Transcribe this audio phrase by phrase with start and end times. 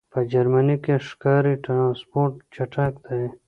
[0.13, 3.23] په جرمنی کی ښکاری ټرانسپورټ چټک دی